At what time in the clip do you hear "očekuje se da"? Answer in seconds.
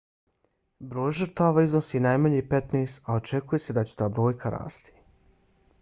3.21-3.83